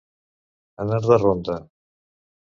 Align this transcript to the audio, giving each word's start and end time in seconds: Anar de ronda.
Anar 0.85 0.97
de 1.03 1.17
ronda. 1.23 1.59